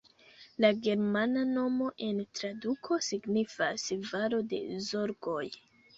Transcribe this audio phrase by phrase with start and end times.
[0.63, 5.45] La germana nomo en traduko signifas valo de zorgoj.